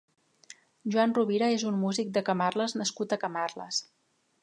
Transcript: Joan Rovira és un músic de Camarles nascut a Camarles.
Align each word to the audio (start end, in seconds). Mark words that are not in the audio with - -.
Joan 0.95 1.13
Rovira 1.17 1.51
és 1.57 1.67
un 1.73 1.79
músic 1.83 2.11
de 2.17 2.25
Camarles 2.31 2.77
nascut 2.83 3.15
a 3.19 3.23
Camarles. 3.27 3.85